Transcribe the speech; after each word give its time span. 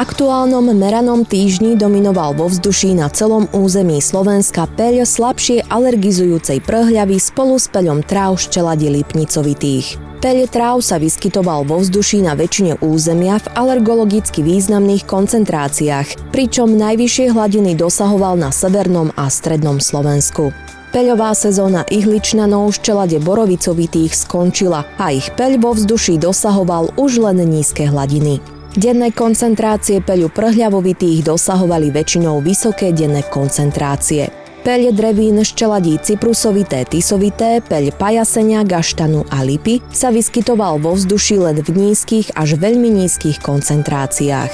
aktuálnom 0.00 0.64
meranom 0.72 1.28
týždni 1.28 1.76
dominoval 1.76 2.32
vo 2.32 2.48
vzduší 2.48 2.96
na 2.96 3.12
celom 3.12 3.44
území 3.52 4.00
Slovenska 4.00 4.64
peľ 4.72 5.04
slabšie 5.04 5.68
alergizujúcej 5.68 6.64
prhľavy 6.64 7.20
spolu 7.20 7.60
s 7.60 7.68
peľom 7.68 8.00
tráv 8.00 8.40
ščeladi 8.40 8.88
lipnicovitých. 8.96 10.00
Peľ 10.24 10.48
tráv 10.48 10.80
sa 10.80 10.96
vyskytoval 10.96 11.68
vo 11.68 11.84
vzduší 11.84 12.24
na 12.24 12.32
väčšine 12.32 12.80
územia 12.80 13.44
v 13.44 13.52
alergologicky 13.52 14.40
významných 14.40 15.04
koncentráciách, 15.04 16.32
pričom 16.32 16.80
najvyššie 16.80 17.36
hladiny 17.36 17.76
dosahoval 17.76 18.40
na 18.40 18.48
severnom 18.48 19.12
a 19.20 19.28
strednom 19.28 19.84
Slovensku. 19.84 20.48
Peľová 20.96 21.36
sezóna 21.36 21.84
ihličnanov 21.92 22.72
ščelade 22.72 23.20
borovicovitých 23.20 24.16
skončila 24.16 24.88
a 24.96 25.12
ich 25.12 25.28
peľ 25.36 25.60
vo 25.60 25.76
vzduší 25.76 26.16
dosahoval 26.16 26.96
už 26.96 27.20
len 27.20 27.44
nízke 27.44 27.84
hladiny. 27.84 28.59
Denné 28.70 29.10
koncentrácie 29.10 29.98
peľu 29.98 30.30
prhľavovitých 30.30 31.26
dosahovali 31.26 31.90
väčšinou 31.90 32.38
vysoké 32.38 32.94
denné 32.94 33.26
koncentrácie. 33.26 34.30
Peľ 34.62 34.94
drevín 34.94 35.42
ščeladí 35.42 35.98
cyprusovité, 35.98 36.86
tisovité, 36.86 37.58
peľ 37.66 37.90
pajasenia, 37.98 38.62
gaštanu 38.62 39.26
a 39.26 39.42
lipy 39.42 39.82
sa 39.90 40.14
vyskytoval 40.14 40.78
vo 40.78 40.94
vzduši 40.94 41.36
len 41.42 41.58
v 41.66 41.68
nízkych 41.74 42.30
až 42.38 42.62
veľmi 42.62 42.94
nízkych 42.94 43.42
koncentráciách. 43.42 44.52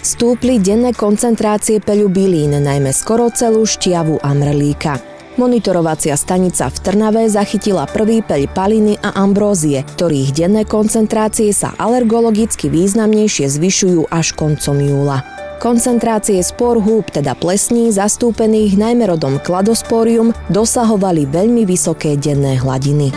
Stúpli 0.00 0.56
denné 0.56 0.96
koncentrácie 0.96 1.84
peľu 1.84 2.08
bylín, 2.08 2.56
najmä 2.56 2.96
skoro 2.96 3.28
celú 3.28 3.68
štiavu 3.68 4.24
a 4.24 4.32
mrlíka. 4.32 5.11
Monitorovacia 5.40 6.12
stanica 6.12 6.68
v 6.68 6.76
Trnave 6.84 7.24
zachytila 7.24 7.88
prvý 7.88 8.20
peľ 8.20 8.52
paliny 8.52 9.00
a 9.00 9.16
ambrózie, 9.16 9.80
ktorých 9.80 10.36
denné 10.36 10.68
koncentrácie 10.68 11.48
sa 11.56 11.72
alergologicky 11.80 12.68
významnejšie 12.68 13.48
zvyšujú 13.48 14.12
až 14.12 14.36
koncom 14.36 14.76
júla. 14.76 15.24
Koncentrácie 15.56 16.36
spor 16.44 16.84
húb, 16.84 17.08
teda 17.08 17.32
plesní, 17.32 17.88
zastúpených 17.88 18.76
najmä 18.76 19.08
rodom 19.08 19.40
kladosporium, 19.40 20.36
dosahovali 20.52 21.24
veľmi 21.24 21.64
vysoké 21.64 22.20
denné 22.20 22.60
hladiny. 22.60 23.08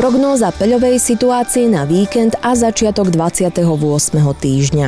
Prognóza 0.00 0.48
peľovej 0.56 0.96
situácie 0.96 1.68
na 1.68 1.84
víkend 1.84 2.40
a 2.40 2.56
začiatok 2.56 3.12
28. 3.12 3.60
týždňa. 4.16 4.86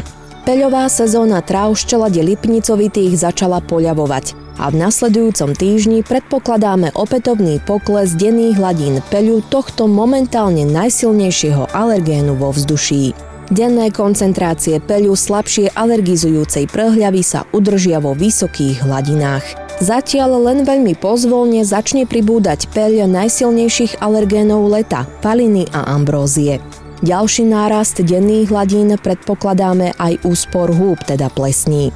Peľová 0.49 0.89
sezóna 0.89 1.45
tráv 1.45 1.77
ščelade 1.77 2.25
lipnicovitých 2.25 3.13
začala 3.13 3.61
poľavovať 3.61 4.44
a 4.59 4.71
v 4.71 4.79
nasledujúcom 4.81 5.55
týždni 5.55 6.07
predpokladáme 6.07 6.95
opätovný 6.95 7.59
pokles 7.63 8.15
denných 8.15 8.59
hladín 8.59 9.03
peľu 9.11 9.43
tohto 9.51 9.91
momentálne 9.91 10.63
najsilnejšieho 10.69 11.75
alergénu 11.75 12.39
vo 12.39 12.55
vzduší. 12.55 13.15
Denné 13.53 13.93
koncentrácie 13.93 14.81
peľu 14.81 15.13
slabšie 15.13 15.77
alergizujúcej 15.77 16.65
prhľavy 16.65 17.21
sa 17.21 17.45
udržia 17.53 18.01
vo 18.01 18.17
vysokých 18.17 18.89
hladinách. 18.89 19.45
Zatiaľ 19.85 20.49
len 20.49 20.59
veľmi 20.65 20.97
pozvolne 20.97 21.61
začne 21.67 22.09
pribúdať 22.09 22.73
peľ 22.73 23.05
najsilnejších 23.05 24.01
alergénov 24.01 24.71
leta, 24.73 25.05
paliny 25.21 25.69
a 25.77 25.93
ambrózie. 25.93 26.63
Ďalší 27.05 27.45
nárast 27.45 28.01
denných 28.01 28.49
hladín 28.49 28.97
predpokladáme 28.97 29.93
aj 30.01 30.25
úspor 30.25 30.73
húb, 30.73 30.97
teda 31.05 31.29
plesní. 31.29 31.93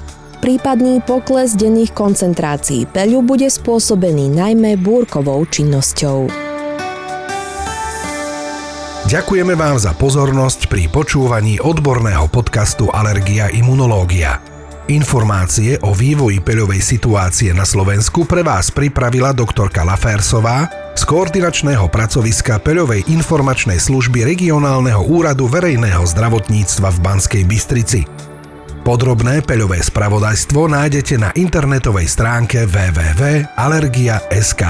Prípadný 0.48 1.04
pokles 1.04 1.52
denných 1.60 1.92
koncentrácií 1.92 2.88
peľu 2.88 3.20
bude 3.20 3.52
spôsobený 3.52 4.32
najmä 4.32 4.80
búrkovou 4.80 5.44
činnosťou. 5.44 6.32
Ďakujeme 9.12 9.52
vám 9.52 9.76
za 9.76 9.92
pozornosť 9.92 10.72
pri 10.72 10.88
počúvaní 10.88 11.60
odborného 11.60 12.32
podcastu 12.32 12.88
Alergia 12.88 13.52
imunológia. 13.52 14.40
Informácie 14.88 15.84
o 15.84 15.92
vývoji 15.92 16.40
peľovej 16.40 16.80
situácie 16.80 17.52
na 17.52 17.68
Slovensku 17.68 18.24
pre 18.24 18.40
vás 18.40 18.72
pripravila 18.72 19.36
doktorka 19.36 19.84
Laférsová 19.84 20.64
z 20.96 21.04
koordinačného 21.04 21.92
pracoviska 21.92 22.56
Peľovej 22.64 23.04
informačnej 23.12 23.76
služby 23.76 24.24
regionálneho 24.24 25.12
úradu 25.12 25.44
verejného 25.44 26.08
zdravotníctva 26.08 26.88
v 26.88 26.98
Banskej 27.04 27.44
Bystrici. 27.44 28.00
Podrobné 28.88 29.44
peľové 29.44 29.84
spravodajstvo 29.84 30.72
nájdete 30.72 31.20
na 31.20 31.28
internetovej 31.36 32.08
stránke 32.08 32.64
www.alergia.sk. 32.64 34.62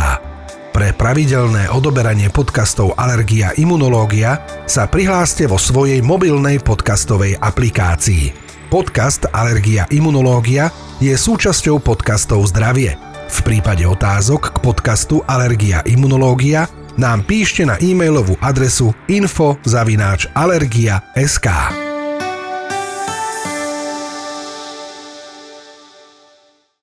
Pre 0.74 0.88
pravidelné 0.98 1.70
odoberanie 1.70 2.26
podcastov 2.26 2.98
Alergia 2.98 3.54
Imunológia 3.54 4.42
sa 4.66 4.90
prihláste 4.90 5.46
vo 5.46 5.54
svojej 5.54 6.02
mobilnej 6.02 6.58
podcastovej 6.58 7.38
aplikácii. 7.38 8.34
Podcast 8.66 9.30
Alergia 9.30 9.86
Imunológia 9.94 10.74
je 10.98 11.14
súčasťou 11.14 11.78
podcastov 11.78 12.42
Zdravie. 12.50 12.98
V 13.30 13.38
prípade 13.46 13.86
otázok 13.86 14.50
k 14.50 14.56
podcastu 14.66 15.22
Alergia 15.30 15.78
Imunológia 15.86 16.66
nám 16.98 17.22
píšte 17.22 17.62
na 17.62 17.78
e-mailovú 17.78 18.34
adresu 18.42 18.90
info.alergia.sk. 19.06 21.87